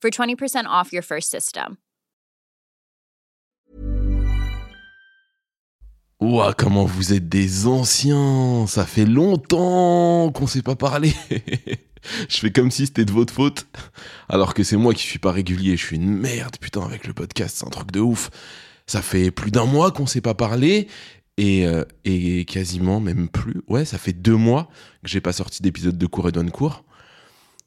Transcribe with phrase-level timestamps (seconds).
[0.00, 1.76] for 20% off your first system.
[6.20, 8.66] Ouah, comment vous êtes des anciens.
[8.66, 11.14] Ça fait longtemps qu'on s'est pas parlé.
[12.28, 13.66] Je fais comme si c'était de votre faute,
[14.28, 17.12] alors que c'est moi qui suis pas régulier, je suis une merde, putain, avec le
[17.12, 18.30] podcast, c'est un truc de ouf.
[18.86, 20.88] Ça fait plus d'un mois qu'on s'est pas parlé,
[21.36, 21.84] et, euh,
[22.44, 24.68] quasiment même plus, ouais, ça fait deux mois
[25.02, 26.84] que j'ai pas sorti d'épisode de cours et donne cours.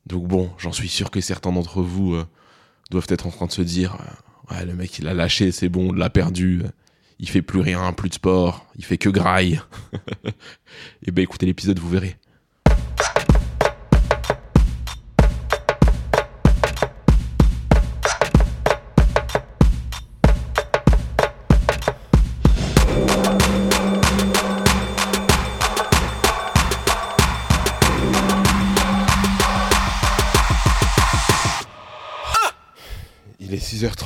[0.05, 2.25] Donc bon, j'en suis sûr que certains d'entre vous euh,
[2.89, 5.69] doivent être en train de se dire, euh, ouais, le mec il a lâché, c'est
[5.69, 6.63] bon, on l'a perdu,
[7.19, 9.61] il fait plus rien, plus de sport, il fait que graille.
[11.05, 12.17] et ben écoutez l'épisode, vous verrez.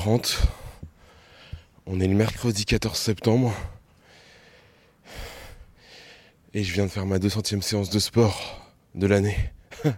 [0.05, 0.37] 6h30.
[1.87, 3.53] On est le mercredi 14 septembre.
[6.53, 9.35] Et je viens de faire ma 200ème séance de sport de l'année.
[9.85, 9.89] ah,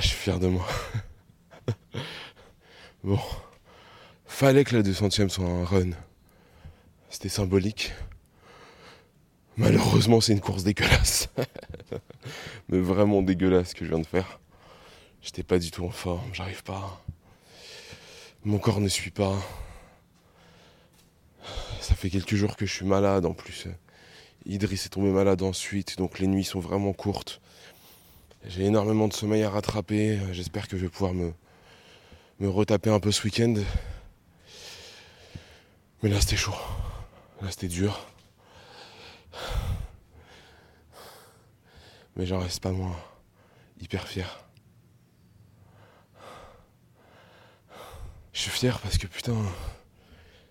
[0.00, 0.66] je suis fier de moi.
[3.04, 3.18] bon.
[4.24, 5.90] Fallait que la 200ème soit un run.
[7.10, 7.92] C'était symbolique.
[9.56, 11.28] Malheureusement, c'est une course dégueulasse.
[12.68, 14.38] Mais vraiment dégueulasse que je viens de faire.
[15.22, 17.02] J'étais pas du tout en forme, j'arrive pas.
[18.46, 19.34] Mon corps ne suit pas.
[21.80, 23.66] Ça fait quelques jours que je suis malade en plus.
[24.44, 27.40] Idriss est tombé malade ensuite, donc les nuits sont vraiment courtes.
[28.44, 30.20] J'ai énormément de sommeil à rattraper.
[30.30, 31.32] J'espère que je vais pouvoir me,
[32.38, 33.54] me retaper un peu ce week-end.
[36.04, 36.54] Mais là c'était chaud.
[37.42, 38.06] Là c'était dur.
[42.14, 42.96] Mais j'en reste pas moins
[43.80, 44.45] hyper fier.
[48.36, 49.34] Je suis fier parce que putain,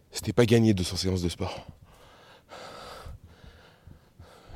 [0.09, 1.68] c'était pas gagné 200 séances de sport.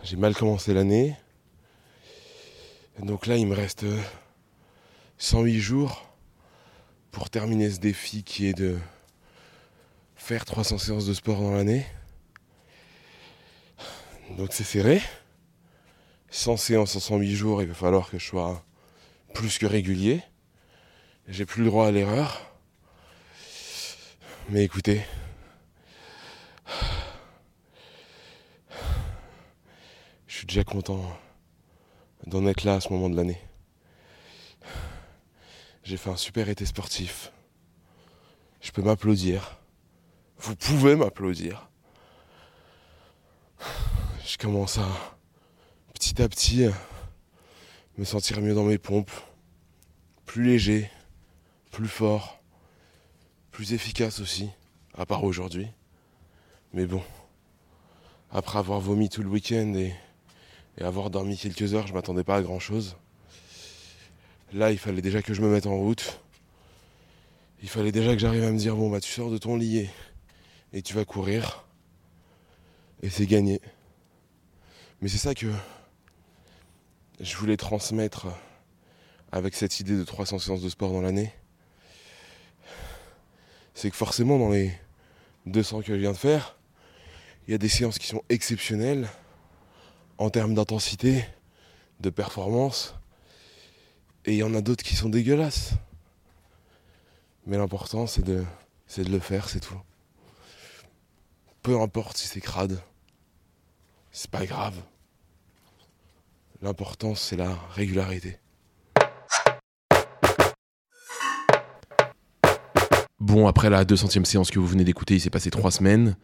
[0.03, 1.15] J'ai mal commencé l'année.
[2.97, 3.85] Donc là, il me reste
[5.19, 6.11] 108 jours
[7.11, 8.79] pour terminer ce défi qui est de
[10.15, 11.85] faire 300 séances de sport dans l'année.
[14.37, 15.03] Donc c'est serré.
[16.31, 18.65] 100 séances en 108 jours, il va falloir que je sois
[19.35, 20.23] plus que régulier.
[21.27, 22.48] J'ai plus le droit à l'erreur.
[24.51, 25.05] Mais écoutez,
[30.25, 31.15] je suis déjà content
[32.25, 33.39] d'en être là à ce moment de l'année.
[35.83, 37.31] J'ai fait un super été sportif.
[38.59, 39.59] Je peux m'applaudir.
[40.39, 41.69] Vous pouvez m'applaudir.
[44.25, 44.87] Je commence à
[45.93, 46.65] petit à petit
[47.99, 49.11] me sentir mieux dans mes pompes.
[50.25, 50.89] Plus léger,
[51.69, 52.38] plus fort,
[53.63, 54.49] efficace aussi,
[54.97, 55.67] à part aujourd'hui.
[56.73, 57.01] Mais bon,
[58.31, 59.93] après avoir vomi tout le week-end et,
[60.81, 62.95] avoir dormi quelques heures, je m'attendais pas à grand chose.
[64.53, 66.21] Là, il fallait déjà que je me mette en route.
[67.61, 69.79] Il fallait déjà que j'arrive à me dire bon bah tu sors de ton lit
[69.79, 69.89] et,
[70.71, 71.65] et tu vas courir.
[73.03, 73.59] Et c'est gagné.
[75.01, 75.47] Mais c'est ça que
[77.19, 78.27] je voulais transmettre
[79.31, 81.33] avec cette idée de 300 séances de sport dans l'année.
[83.79, 84.73] C'est que forcément dans les
[85.45, 86.57] 200 que je viens de faire,
[87.47, 89.07] il y a des séances qui sont exceptionnelles
[90.17, 91.23] en termes d'intensité,
[92.01, 92.93] de performance,
[94.25, 95.75] et il y en a d'autres qui sont dégueulasses.
[97.45, 98.43] Mais l'important, c'est de,
[98.85, 99.79] c'est de le faire, c'est tout.
[101.61, 102.81] Peu importe si c'est crade,
[104.11, 104.75] c'est pas grave.
[106.61, 108.39] L'important, c'est la régularité.
[113.19, 116.15] Bon, après la 200e séance que vous venez d'écouter, il s'est passé trois semaines.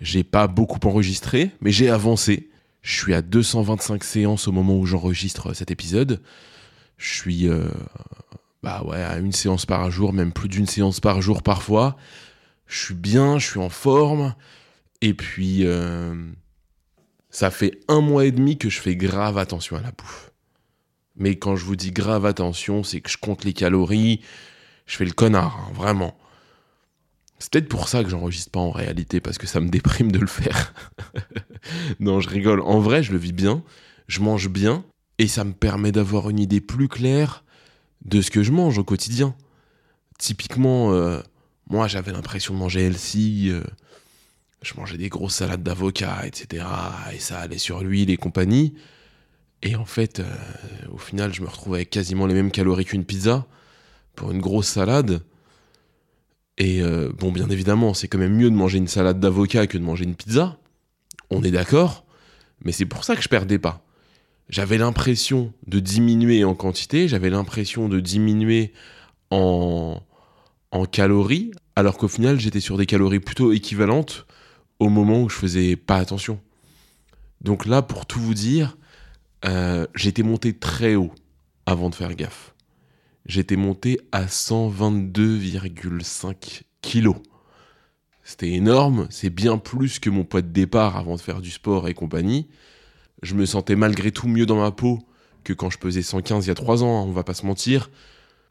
[0.00, 2.50] J'ai pas beaucoup enregistré, mais j'ai avancé.
[2.80, 6.20] Je suis à 225 séances au moment où j'enregistre cet épisode.
[6.96, 7.68] Je suis euh,
[8.62, 11.96] bah ouais, à une séance par jour, même plus d'une séance par jour parfois.
[12.66, 14.34] Je suis bien, je suis en forme.
[15.00, 16.14] Et puis, euh,
[17.30, 20.32] ça fait un mois et demi que je fais grave attention à la bouffe.
[21.16, 24.20] Mais quand je vous dis grave attention, c'est que je compte les calories,
[24.86, 26.16] je fais le connard, hein, vraiment.
[27.42, 30.20] C'est peut-être pour ça que j'enregistre pas en réalité, parce que ça me déprime de
[30.20, 30.72] le faire.
[31.98, 32.60] non, je rigole.
[32.60, 33.64] En vrai, je le vis bien,
[34.06, 34.84] je mange bien,
[35.18, 37.42] et ça me permet d'avoir une idée plus claire
[38.04, 39.34] de ce que je mange au quotidien.
[40.20, 41.20] Typiquement, euh,
[41.68, 43.64] moi j'avais l'impression de manger healthy, euh,
[44.62, 46.64] je mangeais des grosses salades d'avocat, etc.
[47.12, 48.74] Et ça allait sur l'huile et compagnie.
[49.62, 50.32] Et en fait, euh,
[50.92, 53.48] au final, je me retrouvais avec quasiment les mêmes calories qu'une pizza
[54.14, 55.24] pour une grosse salade.
[56.58, 59.78] Et euh, bon, bien évidemment, c'est quand même mieux de manger une salade d'avocat que
[59.78, 60.58] de manger une pizza.
[61.30, 62.04] On est d'accord.
[62.64, 63.84] Mais c'est pour ça que je perdais pas.
[64.48, 68.72] J'avais l'impression de diminuer en quantité, j'avais l'impression de diminuer
[69.30, 70.00] en,
[70.72, 74.26] en calories, alors qu'au final, j'étais sur des calories plutôt équivalentes
[74.78, 76.40] au moment où je faisais pas attention.
[77.40, 78.76] Donc là, pour tout vous dire,
[79.44, 81.12] euh, j'étais monté très haut
[81.66, 82.51] avant de faire gaffe
[83.26, 87.16] j'étais monté à 122,5 kilos.
[88.24, 91.88] C'était énorme, c'est bien plus que mon poids de départ avant de faire du sport
[91.88, 92.46] et compagnie.
[93.22, 95.00] Je me sentais malgré tout mieux dans ma peau
[95.44, 97.46] que quand je pesais 115 il y a 3 ans, hein, on va pas se
[97.46, 97.90] mentir.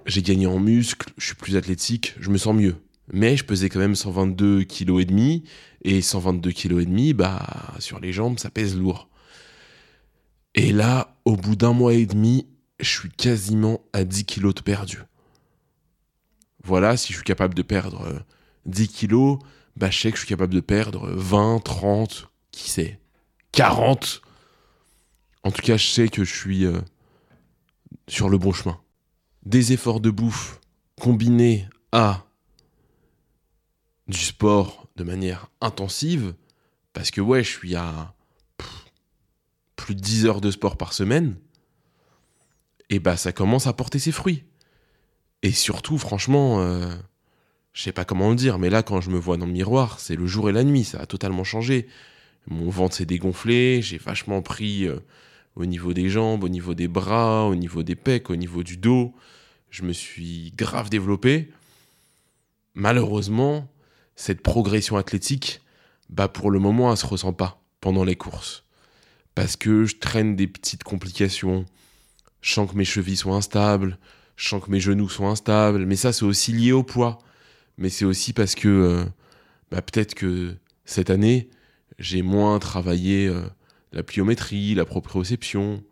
[0.05, 2.75] J'ai gagné en muscles, je suis plus athlétique, je me sens mieux.
[3.13, 5.43] Mais je pesais quand même 122 kg et demi
[5.83, 9.09] et 122 kg et demi, bah sur les jambes, ça pèse lourd.
[10.55, 12.47] Et là, au bout d'un mois et demi,
[12.81, 14.99] je suis quasiment à 10 kilos de perdu.
[16.63, 18.23] Voilà, si je suis capable de perdre
[18.65, 19.39] 10 euh, kilos,
[19.75, 22.99] bah je sais que je suis capable de perdre 20, 30, qui sait,
[23.51, 24.21] 40.
[25.43, 26.79] En tout cas, je sais que je suis euh,
[28.07, 28.79] sur le bon chemin.
[29.45, 30.59] Des efforts de bouffe
[30.99, 32.25] combinés à
[34.07, 36.35] du sport de manière intensive,
[36.93, 38.13] parce que ouais, je suis à
[39.75, 41.37] plus de 10 heures de sport par semaine
[42.91, 44.43] et bah ça commence à porter ses fruits.
[45.43, 46.93] Et surtout, franchement, euh,
[47.73, 49.99] je sais pas comment le dire, mais là, quand je me vois dans le miroir,
[49.99, 51.87] c'est le jour et la nuit, ça a totalement changé.
[52.47, 54.99] Mon ventre s'est dégonflé, j'ai vachement pris euh,
[55.55, 58.75] au niveau des jambes, au niveau des bras, au niveau des pecs, au niveau du
[58.75, 59.15] dos.
[59.69, 61.49] Je me suis grave développé.
[62.73, 63.69] Malheureusement,
[64.17, 65.61] cette progression athlétique,
[66.09, 68.65] bah pour le moment, elle se ressent pas pendant les courses.
[69.33, 71.65] Parce que je traîne des petites complications,
[72.41, 73.97] je que mes chevilles sont instables,
[74.35, 77.19] je que mes genoux sont instables, mais ça c'est aussi lié au poids.
[77.77, 79.03] Mais c'est aussi parce que euh,
[79.71, 80.55] bah, peut-être que
[80.85, 81.49] cette année,
[81.99, 83.41] j'ai moins travaillé euh,
[83.91, 85.83] la pliométrie, la proprioception.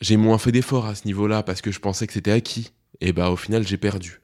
[0.00, 2.72] J'ai moins fait d'efforts à ce niveau-là parce que je pensais que c'était acquis.
[3.00, 4.20] Et bah au final j'ai perdu.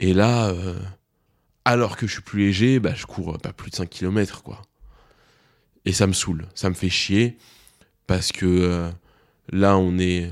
[0.00, 0.78] Et là, euh,
[1.64, 4.62] alors que je suis plus léger, bah, je cours pas plus de 5 km quoi.
[5.84, 7.38] Et ça me saoule, ça me fait chier
[8.06, 8.90] parce que
[9.50, 10.30] Là, on est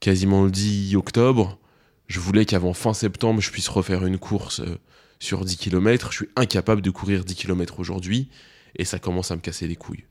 [0.00, 1.58] quasiment le 10 octobre.
[2.06, 4.78] Je voulais qu'avant fin septembre, je puisse refaire une course euh,
[5.18, 6.10] sur 10 km.
[6.10, 8.28] Je suis incapable de courir 10 km aujourd'hui
[8.76, 10.04] et ça commence à me casser les couilles.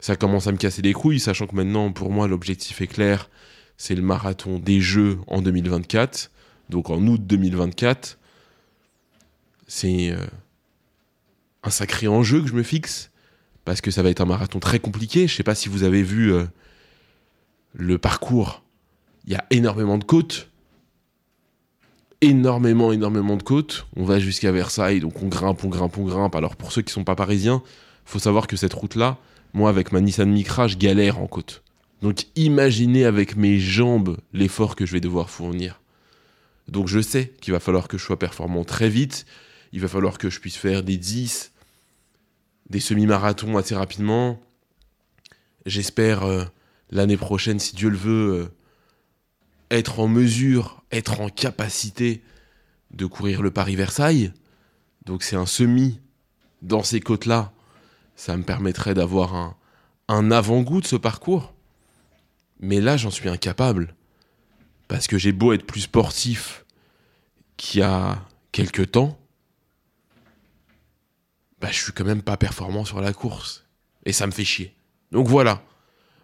[0.00, 3.30] Ça commence à me casser les couilles, sachant que maintenant, pour moi, l'objectif est clair.
[3.76, 6.30] C'est le marathon des Jeux en 2024.
[6.68, 8.18] Donc en août 2024.
[9.68, 10.26] C'est euh,
[11.62, 13.11] un sacré enjeu que je me fixe
[13.64, 15.26] parce que ça va être un marathon très compliqué.
[15.26, 16.44] Je sais pas si vous avez vu euh,
[17.74, 18.62] le parcours.
[19.26, 20.48] Il y a énormément de côtes.
[22.20, 23.86] Énormément, énormément de côtes.
[23.96, 26.34] On va jusqu'à Versailles, donc on grimpe, on grimpe, on grimpe.
[26.34, 27.62] Alors pour ceux qui sont pas parisiens,
[28.04, 29.18] faut savoir que cette route-là,
[29.52, 31.62] moi avec ma Nissan Micra, je galère en côte.
[32.00, 35.80] Donc imaginez avec mes jambes l'effort que je vais devoir fournir.
[36.68, 39.24] Donc je sais qu'il va falloir que je sois performant très vite.
[39.72, 41.51] Il va falloir que je puisse faire des 10,
[42.72, 44.40] des semi-marathons assez rapidement.
[45.66, 46.44] J'espère euh,
[46.90, 48.48] l'année prochaine, si Dieu le veut, euh,
[49.70, 52.22] être en mesure, être en capacité
[52.90, 54.32] de courir le Paris-Versailles.
[55.04, 56.00] Donc c'est un semi
[56.62, 57.52] dans ces côtes-là.
[58.16, 59.54] Ça me permettrait d'avoir un,
[60.08, 61.52] un avant-goût de ce parcours.
[62.58, 63.94] Mais là, j'en suis incapable.
[64.88, 66.64] Parce que j'ai beau être plus sportif
[67.58, 69.18] qu'il y a quelques temps,
[71.62, 73.64] bah, je suis quand même pas performant sur la course.
[74.04, 74.74] Et ça me fait chier.
[75.12, 75.62] Donc voilà.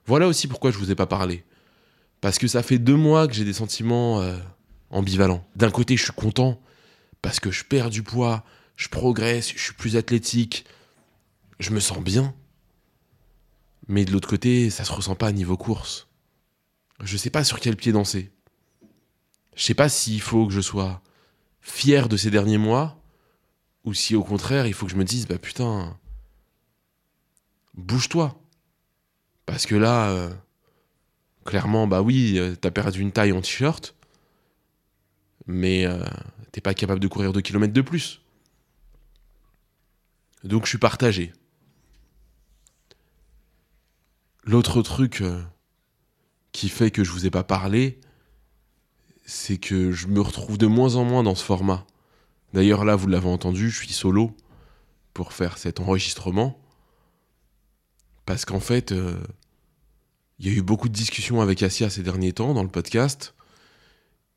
[0.04, 1.45] Voilà aussi pourquoi je vous ai pas parlé.
[2.21, 4.37] Parce que ça fait deux mois que j'ai des sentiments euh,
[4.90, 5.47] ambivalents.
[5.54, 6.61] D'un côté, je suis content
[7.23, 10.64] parce que je perds du poids, je progresse, je suis plus athlétique,
[11.61, 12.35] je me sens bien.
[13.87, 16.09] Mais de l'autre côté, ça se ressent pas à niveau course.
[17.04, 18.33] Je sais pas sur quel pied danser.
[19.54, 21.00] Je sais pas s'il faut que je sois
[21.61, 22.98] fier de ces derniers mois
[23.85, 25.97] ou si au contraire, il faut que je me dise bah putain
[27.75, 28.40] bouge-toi.
[29.47, 30.30] Parce que là euh,
[31.44, 33.94] clairement bah oui, euh, t'as perdu une taille en t-shirt
[35.47, 36.04] mais euh,
[36.52, 38.20] t'es pas capable de courir 2 km de plus.
[40.44, 41.32] Donc je suis partagé.
[44.44, 45.23] L'autre truc
[46.52, 47.99] qui fait que je vous ai pas parlé,
[49.25, 51.87] c'est que je me retrouve de moins en moins dans ce format.
[52.52, 54.35] D'ailleurs là, vous l'avez entendu, je suis solo
[55.14, 56.59] pour faire cet enregistrement.
[58.25, 59.17] Parce qu'en fait, euh,
[60.38, 63.35] il y a eu beaucoup de discussions avec Asia ces derniers temps dans le podcast.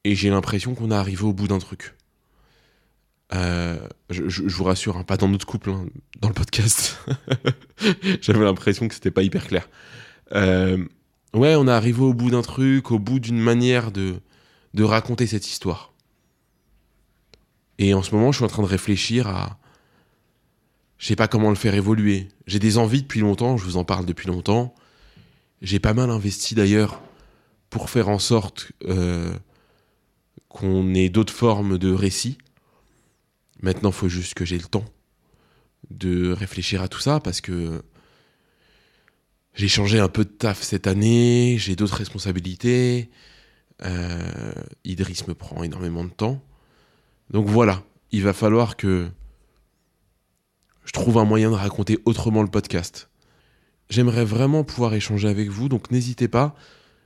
[0.04, 1.96] Et j'ai l'impression qu'on est arrivé au bout d'un truc.
[3.34, 3.78] Euh,
[4.10, 5.86] je, vous rassure, hein, pas dans notre couple, hein,
[6.20, 7.00] dans le podcast.
[8.22, 9.70] J'avais l'impression que c'était pas hyper clair.
[10.34, 10.84] Euh,
[11.34, 14.16] ouais, on est arrivé au bout d'un truc, au bout d'une manière de,
[14.74, 15.91] de raconter cette histoire.
[17.82, 19.58] Et en ce moment, je suis en train de réfléchir à.
[21.00, 22.28] Je sais pas comment le faire évoluer.
[22.46, 24.76] J'ai des envies depuis longtemps, je vous en parle depuis longtemps.
[25.64, 27.02] J'ai pas mal investi d'ailleurs
[27.72, 29.34] pour faire en sorte euh,
[30.48, 32.38] qu'on ait d'autres formes de récits
[33.62, 34.86] Maintenant, il faut juste que j'ai le temps
[35.90, 37.82] de réfléchir à tout ça parce que
[39.56, 43.10] j'ai changé un peu de taf cette année, j'ai d'autres responsabilités.
[43.84, 46.44] Euh, Idriss me prend énormément de temps.
[47.32, 49.10] Donc voilà, il va falloir que
[50.84, 53.10] je trouve un moyen de raconter autrement le podcast.
[53.90, 56.56] J'aimerais vraiment pouvoir échanger avec vous, donc n'hésitez pas,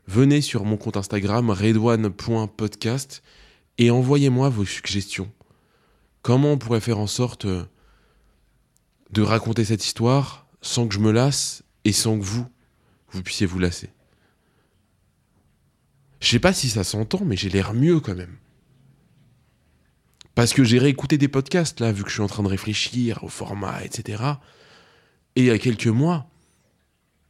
[0.08, 3.22] venez sur mon compte Instagram redouane.podcast
[3.78, 5.32] et envoyez-moi vos suggestions.
[6.24, 7.64] Comment on pourrait faire en sorte euh,
[9.12, 12.48] de raconter cette histoire sans que je me lasse et sans que vous,
[13.12, 13.92] vous puissiez vous lasser?
[16.20, 18.38] Je sais pas si ça s'entend, mais j'ai l'air mieux quand même.
[20.36, 23.24] Parce que j'ai réécouté des podcasts, là, vu que je suis en train de réfléchir
[23.24, 24.22] au format, etc.
[25.38, 26.30] Et il y a quelques mois,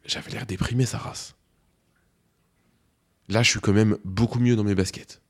[0.06, 1.36] j'avais l'air déprimé, sa race.
[3.30, 5.22] Là, je suis quand même beaucoup mieux dans mes baskets.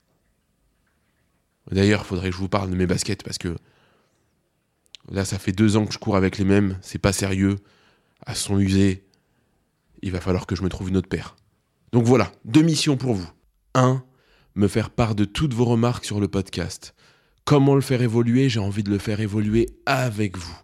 [1.71, 3.55] D'ailleurs, il faudrait que je vous parle de mes baskets parce que
[5.09, 6.77] là, ça fait deux ans que je cours avec les mêmes.
[6.81, 7.57] C'est pas sérieux.
[8.25, 9.05] À son usé,
[10.01, 11.35] il va falloir que je me trouve une autre paire.
[11.91, 13.29] Donc voilà, deux missions pour vous.
[13.73, 14.03] Un,
[14.55, 16.94] me faire part de toutes vos remarques sur le podcast.
[17.45, 20.57] Comment le faire évoluer J'ai envie de le faire évoluer avec vous.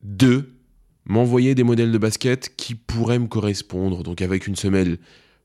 [0.00, 0.54] Deux,
[1.04, 4.04] m'envoyer des modèles de basket qui pourraient me correspondre.
[4.04, 4.98] Donc avec une semelle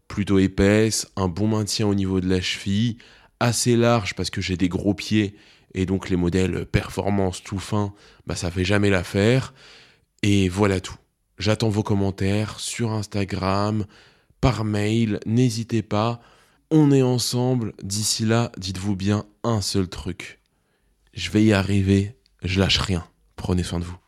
[0.07, 2.97] plutôt épaisse, un bon maintien au niveau de la cheville,
[3.39, 5.35] assez large parce que j'ai des gros pieds
[5.73, 7.91] et donc les modèles performance tout fin,
[8.27, 9.55] bah ça fait jamais l'affaire.
[10.21, 10.97] Et voilà tout.
[11.39, 13.87] J'attends vos commentaires sur Instagram,
[14.39, 16.21] par mail, n'hésitez pas.
[16.73, 17.73] On est ensemble.
[17.83, 20.39] D'ici là, dites-vous bien un seul truc.
[21.13, 23.05] Je vais y arriver, je lâche rien.
[23.35, 24.00] Prenez soin de vous.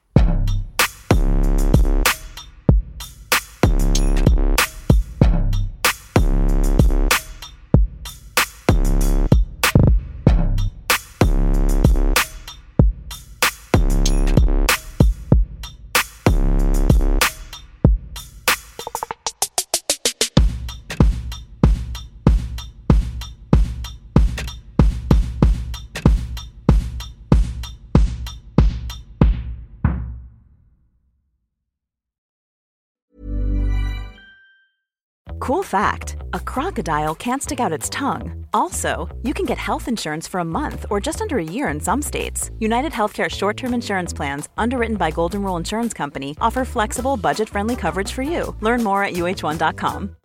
[35.44, 38.46] Cool fact a crocodile can't stick out its tongue.
[38.54, 41.82] Also, you can get health insurance for a month or just under a year in
[41.82, 42.50] some states.
[42.60, 47.50] United Healthcare short term insurance plans, underwritten by Golden Rule Insurance Company, offer flexible, budget
[47.50, 48.56] friendly coverage for you.
[48.62, 50.16] Learn more at uh1.com.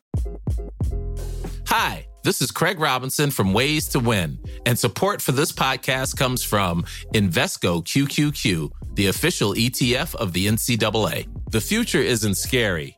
[1.67, 6.45] Hi, this is Craig Robinson from Ways to Win, and support for this podcast comes
[6.45, 11.27] from Invesco QQQ, the official ETF of the NCAA.
[11.51, 12.98] The future isn't scary